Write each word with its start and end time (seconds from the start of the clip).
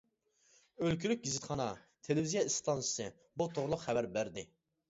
ئۆلكىلىك 0.85 1.21
گېزىتخانا، 1.27 1.67
تېلېۋىزىيە 2.07 2.43
ئىستانسىسى 2.47 3.09
بۇ 3.43 3.51
توغرىلىق 3.59 3.87
خەۋەر 3.89 4.13
بەردى. 4.19 4.49